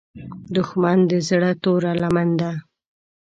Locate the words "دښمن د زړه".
0.55-1.51